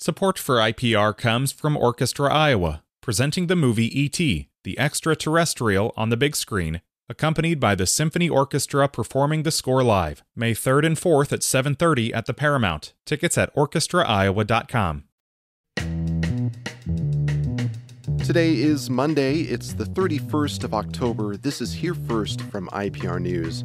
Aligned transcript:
Support 0.00 0.38
for 0.38 0.58
IPR 0.58 1.12
comes 1.16 1.50
from 1.50 1.76
Orchestra 1.76 2.32
Iowa, 2.32 2.84
presenting 3.00 3.48
the 3.48 3.56
movie 3.56 4.00
E.T., 4.00 4.48
the 4.62 4.78
extraterrestrial 4.78 5.92
on 5.96 6.10
the 6.10 6.16
big 6.16 6.36
screen, 6.36 6.82
accompanied 7.08 7.58
by 7.58 7.74
the 7.74 7.84
symphony 7.84 8.28
orchestra 8.28 8.86
performing 8.86 9.42
the 9.42 9.50
score 9.50 9.82
live, 9.82 10.22
May 10.36 10.52
3rd 10.52 10.86
and 10.86 10.96
4th 10.96 11.32
at 11.32 11.40
7:30 11.40 12.14
at 12.14 12.26
the 12.26 12.32
Paramount. 12.32 12.94
Tickets 13.06 13.36
at 13.36 13.52
orchestraiowa.com. 13.56 15.02
Today 18.24 18.54
is 18.54 18.88
Monday. 18.88 19.40
It's 19.40 19.72
the 19.72 19.84
31st 19.84 20.62
of 20.62 20.74
October. 20.74 21.36
This 21.36 21.60
is 21.60 21.72
Here 21.72 21.94
First 21.94 22.40
from 22.42 22.68
IPR 22.68 23.20
News. 23.20 23.64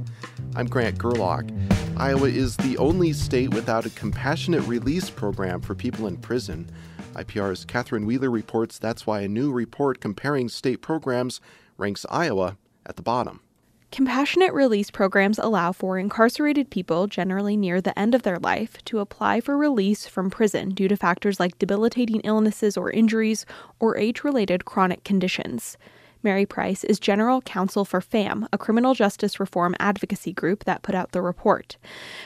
I'm 0.56 0.66
Grant 0.66 0.98
Gerlock. 0.98 1.52
Iowa 1.98 2.28
is 2.28 2.58
the 2.58 2.78
only 2.80 3.14
state 3.14 3.54
without 3.54 3.86
a 3.86 3.90
compassionate 3.92 4.66
release 4.68 5.12
program 5.12 5.62
for 5.62 5.76
people 5.76 6.08
in 6.08 6.18
prison. 6.18 6.70
IPR's 7.14 7.66
Catherine 7.66 8.08
Wheeler 8.08 8.32
reports 8.32 8.80
that's 8.80 9.06
why 9.06 9.22
a 9.22 9.28
new 9.28 9.52
report 9.52 10.02
comparing 10.02 10.50
state 10.50 10.82
programs 10.82 11.40
ranks 11.78 12.06
Iowa 12.10 12.58
at 12.86 12.96
the 12.96 13.04
bottom. 13.04 13.42
Compassionate 13.92 14.54
release 14.54 14.90
programs 14.90 15.38
allow 15.38 15.72
for 15.72 16.00
incarcerated 16.00 16.72
people, 16.72 17.06
generally 17.06 17.56
near 17.56 17.80
the 17.80 17.98
end 17.98 18.16
of 18.16 18.24
their 18.24 18.40
life, 18.40 18.84
to 18.86 18.98
apply 18.98 19.40
for 19.40 19.56
release 19.56 20.08
from 20.08 20.32
prison 20.32 20.70
due 20.70 20.88
to 20.88 20.98
factors 20.98 21.40
like 21.40 21.60
debilitating 21.60 22.22
illnesses 22.22 22.76
or 22.76 22.90
injuries 22.90 23.46
or 23.80 23.96
age 23.96 24.24
related 24.24 24.66
chronic 24.66 25.04
conditions. 25.04 25.78
Mary 26.24 26.46
Price 26.46 26.84
is 26.84 27.00
general 27.00 27.42
counsel 27.42 27.86
for 27.86 28.00
FAMM, 28.00 28.48
a 28.54 28.58
criminal 28.58 28.94
justice 28.94 29.40
reform 29.40 29.76
advocacy 29.80 30.34
group 30.34 30.64
that 30.64 30.82
put 30.82 30.96
out 30.96 31.12
the 31.12 31.22
report. 31.22 31.78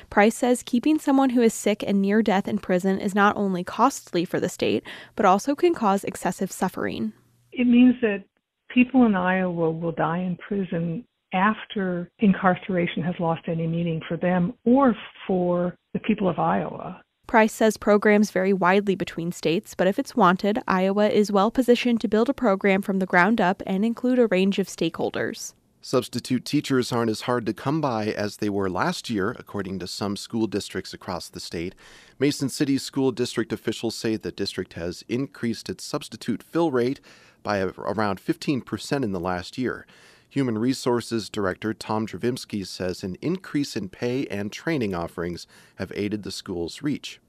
Price 0.10 0.36
says 0.36 0.64
keeping 0.64 1.00
someone 1.00 1.32
who 1.32 1.42
is 1.42 1.54
sick 1.54 1.84
and 1.86 2.02
near 2.02 2.22
death 2.22 2.48
in 2.48 2.60
prison 2.60 3.00
is 3.00 3.16
not 3.16 3.36
only 3.36 3.64
costly 3.64 4.24
for 4.24 4.40
the 4.40 4.50
state, 4.50 4.84
but 5.16 5.26
also 5.26 5.56
can 5.56 5.74
cause 5.74 6.04
excessive 6.04 6.52
suffering. 6.52 7.14
It 7.52 7.68
means 7.68 7.96
that 8.02 8.24
people 8.70 9.06
in 9.06 9.16
Iowa 9.16 9.72
will 9.72 9.92
die 9.92 10.20
in 10.20 10.38
prison 10.38 11.04
after 11.34 12.10
incarceration 12.20 13.04
has 13.04 13.16
lost 13.20 13.42
any 13.48 13.68
meaning 13.68 14.02
for 14.08 14.18
them 14.18 14.54
or 14.66 14.96
for 15.26 15.76
the 15.94 16.00
people 16.00 16.30
of 16.30 16.40
Iowa. 16.40 17.02
Price 17.28 17.52
says 17.52 17.76
programs 17.76 18.32
vary 18.32 18.54
widely 18.54 18.96
between 18.96 19.34
states, 19.34 19.76
but 19.76 19.86
if 19.86 20.00
it's 20.00 20.16
wanted, 20.16 20.60
Iowa 20.66 21.10
is 21.10 21.30
well 21.30 21.52
positioned 21.52 22.00
to 22.00 22.08
build 22.08 22.30
a 22.30 22.34
program 22.34 22.82
from 22.82 23.00
the 23.00 23.06
ground 23.06 23.42
up 23.42 23.62
and 23.68 23.84
include 23.84 24.18
a 24.18 24.28
range 24.28 24.60
of 24.60 24.68
stakeholders. 24.68 25.54
Substitute 25.82 26.46
teachers 26.46 26.94
aren't 26.94 27.12
as 27.12 27.22
hard 27.22 27.46
to 27.46 27.54
come 27.54 27.82
by 27.82 28.08
as 28.08 28.38
they 28.38 28.50
were 28.50 28.70
last 28.70 29.10
year, 29.10 29.36
according 29.38 29.78
to 29.80 29.88
some 29.88 30.16
school 30.16 30.48
districts 30.48 30.94
across 30.94 31.28
the 31.28 31.42
state. 31.42 31.76
Mason 32.18 32.48
City 32.48 32.78
school 32.78 33.12
district 33.12 33.52
officials 33.52 33.96
say 33.96 34.16
the 34.16 34.32
district 34.32 34.74
has 34.74 35.04
increased 35.10 35.68
its 35.68 35.84
substitute 35.84 36.42
fill 36.42 36.72
rate 36.72 37.02
by 37.44 37.60
around 37.60 38.22
15% 38.22 39.04
in 39.04 39.12
the 39.12 39.20
last 39.20 39.58
year. 39.58 39.86
Human 40.30 40.58
Resources 40.58 41.30
Director 41.30 41.74
Tom 41.74 42.06
Dravimsky 42.06 42.66
says 42.68 43.02
an 43.02 43.16
increase 43.22 43.78
in 43.78 43.88
pay 43.88 44.26
and 44.28 44.52
training 44.52 44.94
offerings 44.94 45.48
have 45.76 45.92
aided 45.96 46.24
the 46.24 46.32
school's 46.32 46.82
reach. 46.82 47.22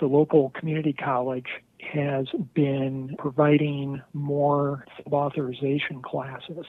The 0.00 0.06
local 0.06 0.50
community 0.50 0.92
college 0.92 1.46
has 1.92 2.26
been 2.54 3.14
providing 3.18 4.02
more 4.12 4.84
authorization 5.12 6.02
classes. 6.02 6.66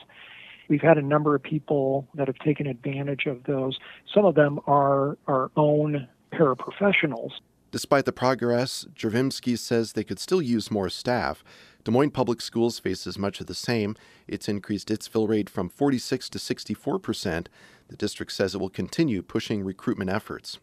We've 0.67 0.81
had 0.81 0.97
a 0.97 1.01
number 1.01 1.33
of 1.33 1.41
people 1.41 2.07
that 2.13 2.27
have 2.27 2.37
taken 2.39 2.67
advantage 2.67 3.25
of 3.25 3.43
those. 3.45 3.77
Some 4.13 4.25
of 4.25 4.35
them 4.35 4.59
are 4.67 5.17
our 5.27 5.49
own 5.55 6.07
paraprofessionals. 6.31 7.31
Despite 7.73 8.05
the 8.05 8.11
progress, 8.11 8.85
Dravimsky 8.93 9.57
says 9.57 9.93
they 9.93 10.03
could 10.03 10.19
still 10.19 10.43
use 10.43 10.69
more 10.69 10.89
staff. 10.89 11.43
Des 11.83 11.89
Moines 11.89 12.11
Public 12.11 12.39
Schools 12.39 12.77
faces 12.77 13.17
much 13.17 13.41
of 13.41 13.47
the 13.47 13.55
same. 13.55 13.95
It's 14.27 14.47
increased 14.47 14.91
its 14.91 15.07
fill 15.07 15.25
rate 15.25 15.49
from 15.49 15.69
46 15.69 16.29
to 16.29 16.37
64 16.37 16.99
percent. 16.99 17.49
The 17.87 17.97
district 17.97 18.31
says 18.31 18.53
it 18.53 18.59
will 18.59 18.69
continue 18.69 19.23
pushing 19.23 19.63
recruitment 19.63 20.11
efforts. 20.11 20.59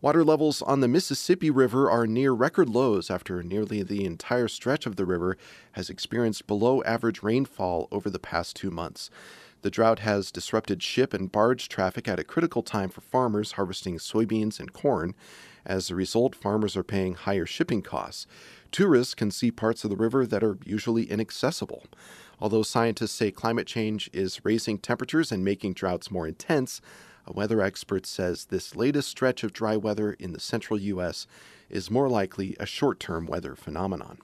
Water 0.00 0.24
levels 0.24 0.60
on 0.60 0.80
the 0.80 0.88
Mississippi 0.88 1.50
River 1.50 1.88
are 1.88 2.04
near 2.04 2.32
record 2.32 2.68
lows 2.68 3.12
after 3.12 3.44
nearly 3.44 3.84
the 3.84 4.04
entire 4.04 4.48
stretch 4.48 4.86
of 4.86 4.96
the 4.96 5.06
river 5.06 5.36
has 5.72 5.88
experienced 5.88 6.48
below 6.48 6.82
average 6.82 7.22
rainfall 7.22 7.86
over 7.92 8.10
the 8.10 8.18
past 8.18 8.56
two 8.56 8.72
months. 8.72 9.08
The 9.62 9.70
drought 9.70 9.98
has 10.00 10.30
disrupted 10.30 10.82
ship 10.82 11.12
and 11.12 11.30
barge 11.30 11.68
traffic 11.68 12.06
at 12.06 12.20
a 12.20 12.24
critical 12.24 12.62
time 12.62 12.90
for 12.90 13.00
farmers 13.00 13.52
harvesting 13.52 13.98
soybeans 13.98 14.60
and 14.60 14.72
corn. 14.72 15.14
As 15.68 15.90
a 15.90 15.94
result, 15.94 16.34
farmers 16.34 16.76
are 16.78 16.82
paying 16.82 17.12
higher 17.12 17.44
shipping 17.44 17.82
costs. 17.82 18.26
Tourists 18.72 19.14
can 19.14 19.30
see 19.30 19.50
parts 19.50 19.84
of 19.84 19.90
the 19.90 19.96
river 19.96 20.26
that 20.26 20.42
are 20.42 20.56
usually 20.64 21.04
inaccessible. 21.04 21.84
Although 22.40 22.62
scientists 22.62 23.12
say 23.12 23.30
climate 23.30 23.66
change 23.66 24.08
is 24.14 24.44
raising 24.44 24.78
temperatures 24.78 25.30
and 25.30 25.44
making 25.44 25.74
droughts 25.74 26.10
more 26.10 26.26
intense, 26.26 26.80
a 27.26 27.34
weather 27.34 27.60
expert 27.60 28.06
says 28.06 28.46
this 28.46 28.74
latest 28.74 29.10
stretch 29.10 29.44
of 29.44 29.52
dry 29.52 29.76
weather 29.76 30.14
in 30.14 30.32
the 30.32 30.40
central 30.40 30.80
U.S. 30.80 31.26
is 31.68 31.90
more 31.90 32.08
likely 32.08 32.56
a 32.58 32.64
short 32.64 32.98
term 32.98 33.26
weather 33.26 33.54
phenomenon. 33.54 34.18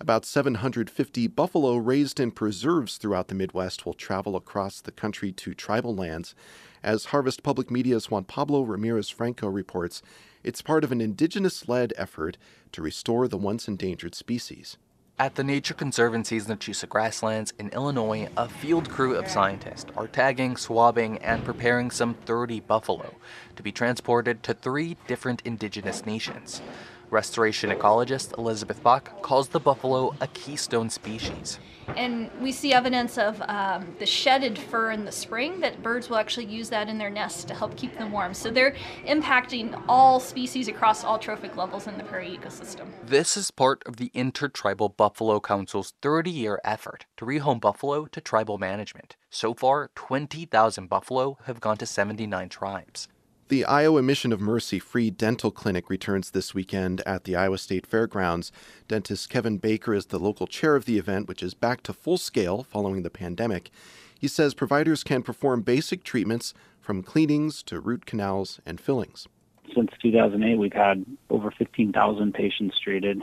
About 0.00 0.24
750 0.24 1.28
buffalo 1.28 1.76
raised 1.76 2.18
in 2.18 2.32
preserves 2.32 2.96
throughout 2.96 3.28
the 3.28 3.34
Midwest 3.34 3.86
will 3.86 3.94
travel 3.94 4.34
across 4.34 4.80
the 4.80 4.90
country 4.90 5.30
to 5.32 5.54
tribal 5.54 5.94
lands. 5.94 6.34
As 6.82 7.06
Harvest 7.06 7.42
Public 7.42 7.70
Media's 7.70 8.10
Juan 8.10 8.24
Pablo 8.24 8.62
Ramirez 8.62 9.08
Franco 9.08 9.48
reports, 9.48 10.02
it's 10.42 10.62
part 10.62 10.84
of 10.84 10.92
an 10.92 11.00
indigenous 11.00 11.68
led 11.68 11.92
effort 11.96 12.36
to 12.72 12.82
restore 12.82 13.28
the 13.28 13.38
once 13.38 13.68
endangered 13.68 14.14
species. 14.14 14.76
At 15.16 15.36
the 15.36 15.44
Nature 15.44 15.74
Conservancy's 15.74 16.48
Nachusa 16.48 16.88
Grasslands 16.88 17.52
in 17.56 17.68
Illinois, 17.68 18.28
a 18.36 18.48
field 18.48 18.90
crew 18.90 19.14
of 19.14 19.28
scientists 19.28 19.86
are 19.96 20.08
tagging, 20.08 20.56
swabbing, 20.56 21.18
and 21.18 21.44
preparing 21.44 21.92
some 21.92 22.14
30 22.14 22.58
buffalo 22.58 23.14
to 23.54 23.62
be 23.62 23.70
transported 23.70 24.42
to 24.42 24.54
three 24.54 24.96
different 25.06 25.40
indigenous 25.44 26.04
nations. 26.04 26.60
Restoration 27.10 27.70
ecologist 27.70 28.36
Elizabeth 28.38 28.82
Bach 28.82 29.22
calls 29.22 29.48
the 29.48 29.60
buffalo 29.60 30.14
a 30.20 30.26
keystone 30.28 30.90
species. 30.90 31.58
And 31.96 32.30
we 32.40 32.50
see 32.50 32.72
evidence 32.72 33.18
of 33.18 33.42
um, 33.42 33.94
the 33.98 34.06
shedded 34.06 34.58
fur 34.58 34.90
in 34.90 35.04
the 35.04 35.12
spring 35.12 35.60
that 35.60 35.82
birds 35.82 36.08
will 36.08 36.16
actually 36.16 36.46
use 36.46 36.70
that 36.70 36.88
in 36.88 36.98
their 36.98 37.10
nests 37.10 37.44
to 37.44 37.54
help 37.54 37.76
keep 37.76 37.96
them 37.98 38.10
warm. 38.10 38.34
So 38.34 38.50
they're 38.50 38.74
impacting 39.06 39.80
all 39.88 40.18
species 40.18 40.68
across 40.68 41.04
all 41.04 41.18
trophic 41.18 41.56
levels 41.56 41.86
in 41.86 41.98
the 41.98 42.04
prairie 42.04 42.36
ecosystem. 42.36 42.88
This 43.04 43.36
is 43.36 43.50
part 43.50 43.82
of 43.86 43.96
the 43.96 44.10
Intertribal 44.14 44.88
Buffalo 44.88 45.40
Council's 45.40 45.94
30 46.00 46.30
year 46.30 46.60
effort 46.64 47.06
to 47.16 47.26
rehome 47.26 47.60
buffalo 47.60 48.06
to 48.06 48.20
tribal 48.20 48.58
management. 48.58 49.16
So 49.30 49.52
far, 49.52 49.90
20,000 49.94 50.88
buffalo 50.88 51.38
have 51.44 51.60
gone 51.60 51.76
to 51.78 51.86
79 51.86 52.48
tribes. 52.48 53.08
The 53.48 53.66
Iowa 53.66 54.00
Mission 54.00 54.32
of 54.32 54.40
Mercy 54.40 54.78
Free 54.78 55.10
Dental 55.10 55.50
Clinic 55.50 55.90
returns 55.90 56.30
this 56.30 56.54
weekend 56.54 57.02
at 57.02 57.24
the 57.24 57.36
Iowa 57.36 57.58
State 57.58 57.86
Fairgrounds. 57.86 58.50
Dentist 58.88 59.28
Kevin 59.28 59.58
Baker 59.58 59.92
is 59.92 60.06
the 60.06 60.18
local 60.18 60.46
chair 60.46 60.76
of 60.76 60.86
the 60.86 60.96
event, 60.96 61.28
which 61.28 61.42
is 61.42 61.52
back 61.52 61.82
to 61.82 61.92
full 61.92 62.16
scale 62.16 62.62
following 62.62 63.02
the 63.02 63.10
pandemic. 63.10 63.70
He 64.18 64.28
says 64.28 64.54
providers 64.54 65.04
can 65.04 65.22
perform 65.22 65.60
basic 65.60 66.04
treatments 66.04 66.54
from 66.80 67.02
cleanings 67.02 67.62
to 67.64 67.80
root 67.80 68.06
canals 68.06 68.60
and 68.64 68.80
fillings. 68.80 69.28
Since 69.74 69.90
2008, 70.00 70.56
we've 70.56 70.72
had 70.72 71.04
over 71.28 71.50
15,000 71.50 72.32
patients 72.32 72.78
treated. 72.82 73.20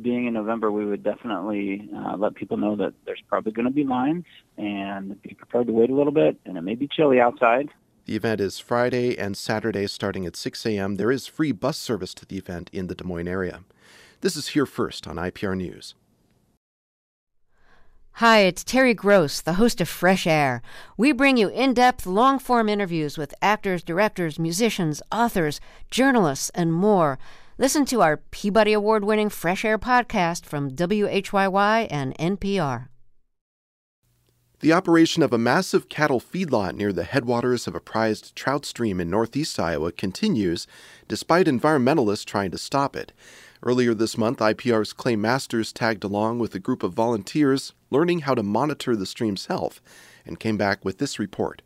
Being 0.00 0.24
in 0.26 0.32
November, 0.32 0.72
we 0.72 0.86
would 0.86 1.02
definitely 1.02 1.90
uh, 1.94 2.16
let 2.16 2.36
people 2.36 2.56
know 2.56 2.74
that 2.76 2.94
there's 3.04 3.22
probably 3.28 3.52
going 3.52 3.66
to 3.66 3.72
be 3.72 3.84
lines 3.84 4.24
and 4.56 5.20
be 5.20 5.34
prepared 5.34 5.66
to 5.66 5.74
wait 5.74 5.90
a 5.90 5.94
little 5.94 6.12
bit. 6.12 6.38
And 6.46 6.56
it 6.56 6.62
may 6.62 6.74
be 6.74 6.88
chilly 6.88 7.20
outside, 7.20 7.68
the 8.06 8.16
event 8.16 8.40
is 8.40 8.58
Friday 8.58 9.18
and 9.18 9.36
Saturday 9.36 9.86
starting 9.86 10.24
at 10.26 10.36
6 10.36 10.64
a.m. 10.64 10.94
There 10.94 11.10
is 11.10 11.26
free 11.26 11.52
bus 11.52 11.76
service 11.76 12.14
to 12.14 12.24
the 12.24 12.38
event 12.38 12.70
in 12.72 12.86
the 12.86 12.94
Des 12.94 13.04
Moines 13.04 13.28
area. 13.28 13.64
This 14.20 14.36
is 14.36 14.48
Here 14.48 14.64
First 14.64 15.06
on 15.06 15.16
IPR 15.16 15.56
News. 15.56 15.94
Hi, 18.12 18.38
it's 18.38 18.64
Terry 18.64 18.94
Gross, 18.94 19.42
the 19.42 19.54
host 19.54 19.80
of 19.80 19.88
Fresh 19.88 20.26
Air. 20.26 20.62
We 20.96 21.12
bring 21.12 21.36
you 21.36 21.48
in 21.48 21.74
depth, 21.74 22.06
long 22.06 22.38
form 22.38 22.68
interviews 22.68 23.18
with 23.18 23.34
actors, 23.42 23.82
directors, 23.82 24.38
musicians, 24.38 25.02
authors, 25.12 25.60
journalists, 25.90 26.50
and 26.54 26.72
more. 26.72 27.18
Listen 27.58 27.84
to 27.86 28.02
our 28.02 28.18
Peabody 28.18 28.72
Award 28.72 29.04
winning 29.04 29.28
Fresh 29.28 29.64
Air 29.64 29.78
podcast 29.78 30.46
from 30.46 30.70
WHYY 30.70 31.88
and 31.90 32.16
NPR. 32.16 32.88
The 34.60 34.72
operation 34.72 35.22
of 35.22 35.34
a 35.34 35.38
massive 35.38 35.90
cattle 35.90 36.18
feedlot 36.18 36.76
near 36.76 36.90
the 36.90 37.04
headwaters 37.04 37.66
of 37.66 37.74
a 37.74 37.80
prized 37.80 38.34
trout 38.34 38.64
stream 38.64 39.02
in 39.02 39.10
northeast 39.10 39.60
Iowa 39.60 39.92
continues, 39.92 40.66
despite 41.08 41.46
environmentalists 41.46 42.24
trying 42.24 42.50
to 42.52 42.58
stop 42.58 42.96
it. 42.96 43.12
Earlier 43.62 43.92
this 43.92 44.16
month, 44.16 44.38
IPR's 44.38 44.94
Clay 44.94 45.14
Masters 45.14 45.74
tagged 45.74 46.04
along 46.04 46.38
with 46.38 46.54
a 46.54 46.58
group 46.58 46.82
of 46.82 46.94
volunteers 46.94 47.74
learning 47.90 48.20
how 48.20 48.34
to 48.34 48.42
monitor 48.42 48.96
the 48.96 49.04
stream's 49.04 49.44
health 49.44 49.82
and 50.24 50.40
came 50.40 50.56
back 50.56 50.82
with 50.86 50.96
this 50.96 51.18
report. 51.18 51.60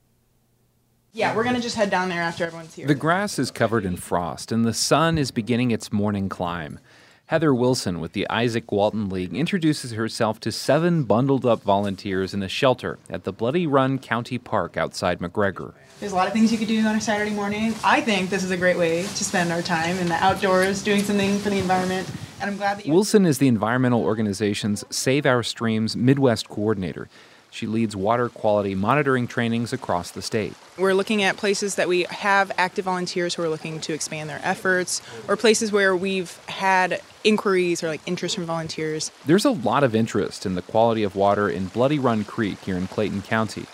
Yeah, 1.13 1.35
we're 1.35 1.45
gonna 1.45 1.61
just 1.61 1.77
head 1.77 1.91
down 1.91 2.09
there 2.09 2.23
after 2.23 2.45
everyone's 2.45 2.75
here. 2.75 2.89
The 2.89 2.95
grass 2.95 3.39
is 3.39 3.53
covered 3.53 3.85
in 3.85 3.97
frost, 3.97 4.51
and 4.51 4.65
the 4.65 4.75
sun 4.75 5.17
is 5.17 5.31
beginning 5.31 5.71
its 5.71 5.93
morning 5.93 6.29
climb. 6.29 6.81
Heather 7.31 7.55
Wilson 7.55 8.01
with 8.01 8.13
the 8.13 8.27
Izaak 8.29 8.73
Walton 8.73 9.09
League 9.09 9.33
introduces 9.33 9.93
herself 9.93 10.41
to 10.41 10.51
seven 10.51 11.05
bundled 11.05 11.47
up 11.47 11.63
volunteers 11.63 12.35
in 12.35 12.43
a 12.43 12.49
shelter 12.49 12.99
at 13.09 13.23
the 13.23 13.33
Bloody 13.33 13.69
Run 13.69 14.01
County 14.01 14.37
Park 14.37 14.77
outside 14.77 15.21
McGregor. 15.21 15.75
There's 16.01 16.11
a 16.11 16.17
lot 16.17 16.27
of 16.27 16.33
things 16.33 16.51
you 16.51 16.59
could 16.59 16.67
do 16.67 16.85
on 16.85 16.97
a 16.97 17.01
Saturday 17.01 17.31
morning. 17.31 17.73
I 17.85 18.01
think 18.01 18.31
this 18.31 18.43
is 18.43 18.51
a 18.51 18.57
great 18.57 18.77
way 18.77 19.03
to 19.03 19.25
spend 19.25 19.53
our 19.53 19.63
time 19.63 19.97
in 19.99 20.09
the 20.09 20.17
outdoors 20.17 20.83
doing 20.83 21.05
something 21.05 21.39
for 21.39 21.51
the 21.51 21.59
environment. 21.59 22.11
And 22.41 22.51
I'm 22.51 22.57
glad 22.57 22.79
that 22.79 22.87
you. 22.87 22.93
Wilson 22.93 23.25
is 23.25 23.39
the 23.39 23.47
environmental 23.47 24.03
organization's 24.03 24.83
Save 24.91 25.25
Our 25.25 25.45
Streams 25.45 25.97
Midwest 25.97 26.49
coordinator. 26.49 27.09
She 27.51 27.67
leads 27.67 27.97
water 27.97 28.29
quality 28.29 28.75
monitoring 28.75 29.27
trainings 29.27 29.73
across 29.73 30.11
the 30.11 30.23
state. 30.23 30.55
We're 30.79 30.95
looking 30.95 31.23
at 31.23 31.37
places 31.37 31.75
that 31.75 31.89
we 31.89 32.05
have 32.05 32.53
active 32.57 32.85
volunteers 32.85 33.35
who 33.35 33.43
are 33.43 33.49
looking 33.49 33.81
to 33.81 33.93
expand 33.93 34.31
their 34.31 34.41
efforts, 34.43 35.03
or 35.27 35.37
places 35.37 35.73
where 35.73 35.95
we've 35.97 36.39
had 36.47 37.01
inquiries 37.25 37.83
or 37.83 37.89
like 37.89 38.01
interest 38.07 38.37
from 38.37 38.47
volunteers. 38.47 39.11
There's 39.27 39.45
a 39.45 39.51
lot 39.51 39.83
of 39.83 39.95
interest 39.95 40.47
in 40.47 40.55
the 40.55 40.63
quality 40.63 41.03
of 41.03 41.17
water 41.17 41.49
in 41.49 41.67
Bloody 41.67 41.99
Run 41.99 42.25
Creek 42.25 42.59
here 42.61 42.77
in 42.77 42.87
Clayton 42.87 43.23
County. 43.23 43.67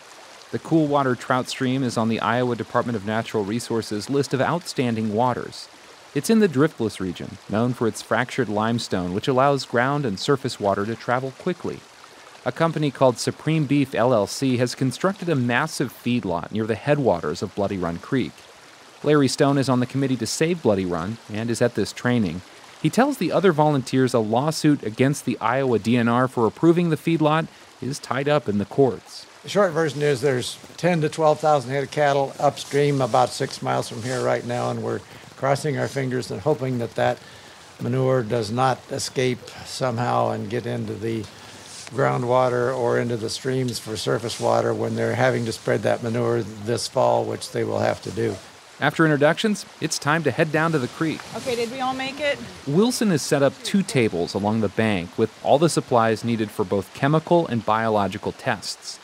The 0.53 0.59
Cool 0.59 0.87
Water 0.87 1.15
Trout 1.15 1.49
Stream 1.49 1.83
is 1.83 1.99
on 1.99 2.09
the 2.09 2.21
Iowa 2.21 2.57
Department 2.57 2.97
of 2.97 3.05
Natural 3.05 3.45
Resources 3.45 4.09
list 4.09 4.33
of 4.33 4.41
outstanding 4.41 5.13
waters. 5.13 5.69
It's 6.15 6.31
in 6.31 6.39
the 6.39 6.49
driftless 6.49 6.99
region, 6.99 7.37
known 7.51 7.75
for 7.75 7.87
its 7.87 8.01
fractured 8.01 8.49
limestone, 8.49 9.13
which 9.13 9.29
allows 9.29 9.67
ground 9.67 10.07
and 10.07 10.19
surface 10.19 10.59
water 10.59 10.87
to 10.87 10.95
travel 10.95 11.33
quickly 11.33 11.81
a 12.47 12.53
company 12.53 12.93
called 12.93 13.19
Supreme 13.19 13.67
Beef 13.67 13.91
LLC 13.91 14.57
has 14.59 14.77
constructed 14.77 15.29
a 15.29 15.35
massive 15.35 15.93
feedlot 15.93 16.53
near 16.53 16.65
the 16.65 16.77
headwaters 16.77 17.43
of 17.43 17.53
Bloody 17.57 17.77
Run 17.77 17.99
Creek. 17.99 18.31
Larry 19.03 19.27
Stone 19.27 19.59
is 19.59 19.69
on 19.69 19.81
the 19.81 19.87
committee 19.87 20.17
to 20.17 20.29
save 20.29 20.63
Bloody 20.63 20.87
Run 20.87 21.19
and 21.29 21.51
is 21.51 21.61
at 21.61 21.75
this 21.75 21.93
training. 21.93 22.43
He 22.81 22.89
tells 22.89 23.19
the 23.19 23.33
other 23.33 23.51
volunteers 23.51 24.15
a 24.15 24.21
lawsuit 24.21 24.85
against 24.85 25.25
the 25.25 25.37
Iowa 25.41 25.81
DNR 25.81 26.31
for 26.31 26.47
approving 26.47 26.91
the 26.91 26.97
feedlot 26.97 27.49
is 27.83 27.99
tied 27.99 28.29
up 28.29 28.49
in 28.49 28.59
the 28.59 28.65
courts. 28.65 29.27
The 29.43 29.49
short 29.49 29.73
version 29.73 30.03
is 30.03 30.21
there's 30.21 30.57
10 30.77 31.01
to 31.01 31.09
12,000 31.09 31.69
head 31.69 31.83
of 31.83 31.91
cattle 31.91 32.33
upstream 32.39 33.01
about 33.01 33.31
six 33.31 33.61
miles 33.61 33.89
from 33.89 34.05
here 34.05 34.23
right 34.23 34.47
now, 34.47 34.71
and 34.71 34.85
we're 34.85 35.01
crossing 35.37 35.79
our 35.79 35.89
fingers 35.89 36.31
and 36.31 36.41
hoping 36.41 36.79
that 36.79 36.95
that 36.95 37.19
manure 37.81 38.23
does 38.23 38.53
not 38.53 38.79
escape 38.93 39.41
somehow 39.65 40.31
and 40.31 40.49
get 40.49 40.65
into 40.65 40.95
the 40.95 41.25
groundwater 41.91 42.77
or 42.77 42.99
into 42.99 43.17
the 43.17 43.31
streams 43.31 43.79
for 43.79 43.97
surface 43.97 44.41
water 44.41 44.75
when 44.75 44.97
they're 44.97 45.15
having 45.15 45.45
to 45.47 45.53
spread 45.53 45.83
that 45.83 46.03
manure 46.03 46.43
this 46.43 46.89
fall, 46.89 47.25
which 47.25 47.53
they 47.53 47.65
will 47.65 47.79
have 47.79 48.03
to 48.03 48.11
do. 48.11 48.37
After 48.79 49.07
introductions, 49.07 49.65
it's 49.81 49.99
time 49.99 50.23
to 50.25 50.31
head 50.31 50.53
down 50.53 50.73
to 50.73 50.79
the 50.79 50.89
creek. 50.89 51.21
Okay, 51.35 51.57
did 51.57 51.71
we 51.73 51.81
all 51.81 51.95
make 51.95 52.21
it? 52.21 52.39
Wilson 52.67 53.09
has 53.11 53.23
set 53.23 53.43
up 53.43 53.55
two 53.63 53.83
tables 53.83 54.35
along 54.35 54.61
the 54.61 54.69
bank 54.69 55.17
with 55.17 55.33
all 55.43 55.59
the 55.59 55.71
supplies 55.71 56.25
needed 56.25 56.51
for 56.51 56.65
both 56.65 56.93
chemical 56.93 57.47
and 57.47 57.65
biological 57.65 58.33
tests. 58.33 58.99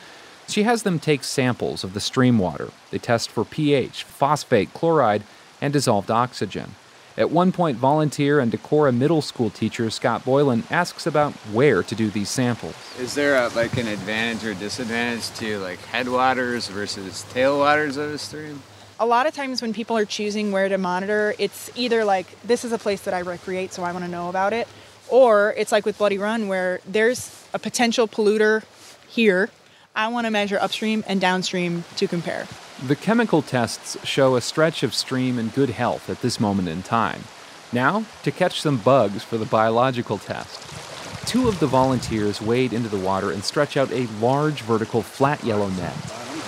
She 0.47 0.63
has 0.63 0.83
them 0.83 0.99
take 0.99 1.23
samples 1.23 1.83
of 1.83 1.95
the 1.95 1.99
stream 1.99 2.37
water. 2.37 2.69
They 2.91 2.99
test 2.99 3.31
for 3.31 3.43
pH, 3.43 4.03
phosphate, 4.03 4.73
chloride, 4.73 5.23
and 5.59 5.73
dissolved 5.73 6.11
oxygen. 6.11 6.75
At 7.15 7.29
one 7.29 7.51
point, 7.51 7.77
volunteer 7.77 8.39
and 8.39 8.51
Decorah 8.51 8.95
middle 8.95 9.21
school 9.21 9.51
teacher 9.51 9.89
Scott 9.91 10.25
Boylan 10.25 10.63
asks 10.71 11.05
about 11.05 11.33
where 11.53 11.83
to 11.83 11.93
do 11.93 12.09
these 12.09 12.29
samples. 12.29 12.73
Is 12.99 13.13
there 13.13 13.35
a, 13.35 13.49
like 13.49 13.77
an 13.77 13.87
advantage 13.87 14.43
or 14.43 14.55
disadvantage 14.55 15.29
to 15.37 15.59
like 15.59 15.79
headwaters 15.79 16.67
versus 16.69 17.23
tailwaters 17.31 17.97
of 17.97 18.11
a 18.11 18.17
stream? 18.17 18.63
A 18.99 19.05
lot 19.05 19.27
of 19.27 19.35
times 19.35 19.61
when 19.61 19.73
people 19.73 19.95
are 19.95 20.05
choosing 20.05 20.51
where 20.51 20.67
to 20.69 20.77
monitor, 20.79 21.35
it's 21.37 21.69
either 21.75 22.03
like 22.03 22.25
this 22.41 22.65
is 22.65 22.71
a 22.71 22.79
place 22.79 23.01
that 23.01 23.13
I 23.13 23.19
recreate, 23.19 23.73
so 23.73 23.83
I 23.83 23.91
want 23.91 24.05
to 24.05 24.09
know 24.09 24.29
about 24.29 24.53
it, 24.53 24.67
or 25.07 25.53
it's 25.55 25.71
like 25.71 25.85
with 25.85 25.99
Bloody 25.99 26.17
Run 26.17 26.47
where 26.47 26.79
there's 26.87 27.45
a 27.53 27.59
potential 27.59 28.07
polluter 28.07 28.63
here. 29.07 29.51
I 29.95 30.07
want 30.07 30.25
to 30.25 30.31
measure 30.31 30.57
upstream 30.59 31.03
and 31.07 31.21
downstream 31.21 31.83
to 31.97 32.07
compare. 32.07 32.47
The 32.87 32.97
chemical 32.97 33.41
tests 33.41 33.95
show 34.05 34.35
a 34.35 34.41
stretch 34.41 34.83
of 34.83 34.93
stream 34.93 35.39
in 35.39 35.47
good 35.47 35.69
health 35.69 36.09
at 36.09 36.21
this 36.21 36.37
moment 36.37 36.67
in 36.67 36.83
time. 36.83 37.23
Now, 37.71 38.03
to 38.23 38.31
catch 38.31 38.59
some 38.59 38.75
bugs 38.75 39.23
for 39.23 39.37
the 39.37 39.45
biological 39.45 40.17
test. 40.17 40.59
Two 41.25 41.47
of 41.47 41.61
the 41.61 41.65
volunteers 41.65 42.41
wade 42.41 42.73
into 42.73 42.89
the 42.89 42.97
water 42.97 43.31
and 43.31 43.41
stretch 43.41 43.77
out 43.77 43.89
a 43.93 44.07
large 44.19 44.63
vertical 44.63 45.01
flat 45.01 45.41
yellow 45.45 45.69
net. 45.69 45.95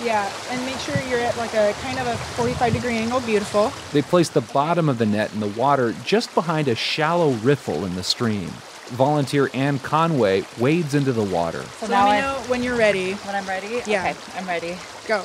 Yeah, 0.04 0.30
and 0.50 0.62
make 0.66 0.76
sure 0.80 0.94
you're 1.08 1.20
at 1.20 1.38
like 1.38 1.54
a 1.54 1.72
kind 1.80 1.98
of 1.98 2.06
a 2.06 2.18
45 2.18 2.74
degree 2.74 2.98
angle. 2.98 3.20
Beautiful. 3.20 3.72
They 3.92 4.02
place 4.02 4.28
the 4.28 4.42
bottom 4.42 4.90
of 4.90 4.98
the 4.98 5.06
net 5.06 5.32
in 5.32 5.40
the 5.40 5.48
water 5.48 5.94
just 6.04 6.34
behind 6.34 6.68
a 6.68 6.74
shallow 6.74 7.30
riffle 7.30 7.86
in 7.86 7.94
the 7.94 8.02
stream. 8.02 8.50
Volunteer 8.88 9.48
Ann 9.54 9.78
Conway 9.78 10.44
wades 10.60 10.94
into 10.94 11.14
the 11.14 11.24
water. 11.24 11.62
So, 11.80 11.86
let 11.86 12.04
me 12.04 12.10
I, 12.10 12.20
know 12.20 12.34
when 12.48 12.62
you're 12.62 12.76
ready. 12.76 13.14
When 13.14 13.34
I'm 13.34 13.46
ready? 13.46 13.80
Yeah. 13.86 14.10
Okay, 14.10 14.38
I'm 14.38 14.46
ready. 14.46 14.76
Go. 15.08 15.24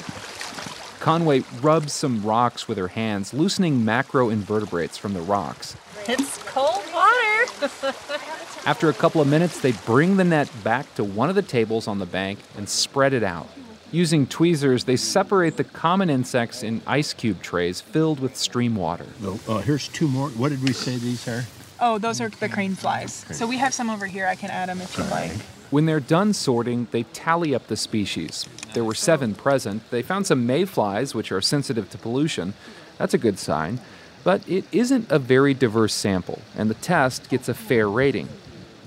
Conway 1.01 1.44
rubs 1.63 1.94
some 1.94 2.21
rocks 2.24 2.68
with 2.68 2.77
her 2.77 2.89
hands, 2.89 3.33
loosening 3.33 3.81
macroinvertebrates 3.81 5.00
from 5.00 5.15
the 5.15 5.21
rocks. 5.21 5.75
It's 6.07 6.38
cold 6.44 6.83
water. 6.94 7.51
After 8.68 8.88
a 8.88 8.94
couple 8.94 9.19
of 9.19 9.27
minutes, 9.27 9.59
they 9.59 9.71
bring 9.71 10.18
the 10.18 10.24
net 10.24 10.48
back 10.63 10.94
to 10.95 11.03
one 11.03 11.27
of 11.27 11.33
the 11.33 11.42
tables 11.42 11.88
on 11.88 11.98
the 11.98 12.06
bank 12.06 12.38
and 12.56 12.69
spread 12.69 13.13
it 13.13 13.24
out. 13.24 13.50
Using 13.92 14.27
tweezers, 14.27 14.83
they 14.83 14.95
separate 14.95 15.57
the 15.57 15.63
common 15.63 16.12
insects 16.12 16.62
in 16.62 16.83
ice 16.86 17.13
cube 17.13 17.42
trays 17.42 17.81
filled 17.81 18.19
with 18.19 18.38
stream 18.38 18.75
water. 18.75 19.07
Oh, 19.24 19.39
uh, 19.50 19.57
here's 19.57 19.88
two 19.88 20.07
more. 20.07 20.30
What 20.30 20.50
did 20.50 20.62
we 20.62 20.71
say 20.71 20.98
these 20.98 21.27
are? 21.27 21.45
Oh, 21.80 21.98
those 21.98 22.21
are 22.21 22.30
the 22.30 22.48
crane 22.48 22.75
flies. 22.75 23.25
So 23.31 23.48
we 23.48 23.57
have 23.57 23.74
some 23.74 23.89
over 23.89 24.06
here. 24.06 24.27
I 24.27 24.36
can 24.36 24.51
add 24.51 24.69
them 24.69 24.80
if 24.80 24.95
you 24.95 25.03
like. 25.06 25.31
When 25.71 25.85
they're 25.85 26.01
done 26.01 26.33
sorting, 26.33 26.89
they 26.91 27.03
tally 27.03 27.56
up 27.56 27.68
the 27.68 27.77
species. 27.77 28.45
There 28.73 28.83
were 28.83 28.94
seven 28.94 29.33
present. 29.33 29.89
They 29.89 30.01
found 30.01 30.27
some 30.27 30.45
mayflies, 30.45 31.15
which 31.15 31.31
are 31.31 31.39
sensitive 31.39 31.89
to 31.91 31.97
pollution. 31.97 32.53
That's 32.97 33.13
a 33.13 33.18
good 33.18 33.39
sign. 33.39 33.79
But 34.25 34.47
it 34.50 34.65
isn't 34.73 35.09
a 35.09 35.18
very 35.18 35.53
diverse 35.53 35.94
sample, 35.94 36.41
and 36.57 36.69
the 36.69 36.75
test 36.75 37.29
gets 37.29 37.47
a 37.47 37.53
fair 37.53 37.89
rating. 37.89 38.27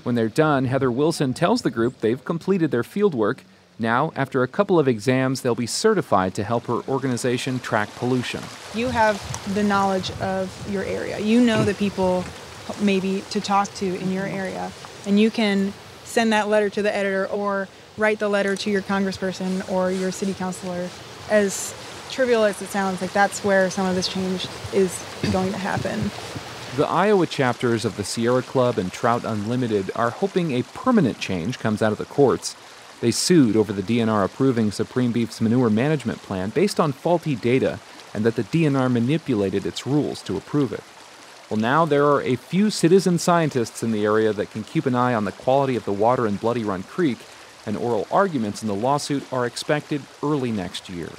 When 0.03 0.13
they're 0.13 0.29
done, 0.29 0.65
Heather 0.65 0.91
Wilson 0.91 1.33
tells 1.33 1.63
the 1.63 1.71
group 1.71 2.01
they've 2.01 2.23
completed 2.23 2.69
their 2.69 2.83
fieldwork. 2.83 3.39
Now, 3.79 4.13
after 4.15 4.43
a 4.43 4.47
couple 4.47 4.77
of 4.77 4.87
exams, 4.87 5.41
they'll 5.41 5.55
be 5.55 5.65
certified 5.65 6.35
to 6.35 6.43
help 6.43 6.67
her 6.67 6.81
organization 6.87 7.59
track 7.59 7.89
pollution. 7.95 8.43
You 8.75 8.89
have 8.89 9.19
the 9.55 9.63
knowledge 9.63 10.11
of 10.21 10.71
your 10.71 10.83
area. 10.83 11.17
You 11.17 11.41
know 11.41 11.65
the 11.65 11.73
people 11.73 12.23
maybe 12.79 13.23
to 13.31 13.41
talk 13.41 13.73
to 13.75 13.85
in 13.85 14.11
your 14.11 14.27
area, 14.27 14.71
and 15.07 15.19
you 15.19 15.31
can 15.31 15.73
send 16.15 16.31
that 16.31 16.47
letter 16.47 16.69
to 16.69 16.81
the 16.81 16.95
editor 16.95 17.27
or 17.27 17.67
write 17.97 18.19
the 18.19 18.29
letter 18.29 18.55
to 18.55 18.71
your 18.71 18.81
congressperson 18.81 19.69
or 19.69 19.91
your 19.91 20.13
city 20.13 20.33
councilor. 20.33 20.87
As 21.29 21.75
trivial 22.09 22.45
as 22.45 22.61
it 22.61 22.67
sounds, 22.67 23.01
like 23.01 23.11
that's 23.11 23.43
where 23.43 23.69
some 23.69 23.85
of 23.85 23.95
this 23.95 24.07
change 24.07 24.47
is 24.73 25.03
going 25.33 25.51
to 25.51 25.57
happen. 25.57 26.09
The 26.77 26.87
Iowa 26.87 27.27
chapters 27.27 27.83
of 27.83 27.97
the 27.97 28.05
Sierra 28.05 28.41
Club 28.41 28.77
and 28.77 28.93
Trout 28.93 29.25
Unlimited 29.25 29.91
are 29.93 30.09
hoping 30.09 30.51
a 30.51 30.63
permanent 30.63 31.19
change 31.19 31.59
comes 31.59 31.81
out 31.81 31.91
of 31.91 31.97
the 31.97 32.05
courts. 32.05 32.55
They 33.01 33.11
sued 33.11 33.57
over 33.57 33.73
the 33.73 33.83
DNR 33.83 34.23
approving 34.23 34.71
Supreme 34.71 35.11
Beef's 35.11 35.41
manure 35.41 35.69
management 35.69 36.19
plan 36.19 36.49
based 36.49 36.79
on 36.79 36.93
faulty 36.93 37.35
data 37.35 37.79
and 38.13 38.23
that 38.23 38.37
the 38.37 38.43
DNR 38.43 38.89
manipulated 38.89 39.65
its 39.65 39.85
rules 39.85 40.21
to 40.23 40.37
approve 40.37 40.71
it. 40.71 40.83
Well, 41.49 41.59
now 41.59 41.85
there 41.85 42.05
are 42.05 42.23
a 42.23 42.35
few 42.35 42.71
citizen 42.71 43.19
scientists 43.19 43.83
in 43.83 43.91
the 43.91 44.03
area 44.03 44.33
that 44.33 44.49
can 44.49 44.63
keep 44.63 44.87
an 44.87 44.95
eye 44.95 45.13
on 45.13 45.25
the 45.25 45.31
quality 45.31 45.75
of 45.75 45.85
the 45.85 45.93
water 45.93 46.25
in 46.25 46.37
Bloody 46.37 46.63
Run 46.63 46.81
Creek, 46.81 47.19
and 47.67 47.77
oral 47.77 48.07
arguments 48.11 48.63
in 48.63 48.67
the 48.67 48.73
lawsuit 48.73 49.31
are 49.31 49.45
expected 49.45 50.01
early 50.23 50.51
next 50.51 50.89
year. 50.89 51.09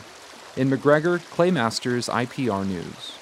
In 0.56 0.68
McGregor, 0.68 1.22
Clay 1.30 1.52
Masters, 1.52 2.08
IPR 2.08 2.66
News. 2.66 3.12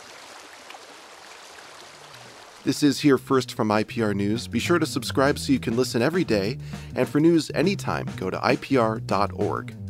This 2.65 2.83
is 2.83 3.01
Here 3.01 3.19
First 3.19 3.53
from 3.53 3.69
IPR 3.69 4.15
News. 4.15 4.49
Be 4.49 4.59
sure 4.59 4.79
to 4.79 4.87
subscribe 4.87 5.39
so 5.39 5.53
you 5.53 5.61
can 5.61 5.77
listen 5.77 6.01
every 6.01 6.25
day, 6.25 6.57
and 6.95 7.07
for 7.07 7.21
news 7.21 7.51
anytime, 7.55 8.09
go 8.17 8.31
to 8.31 8.39
IPR.org. 8.39 9.84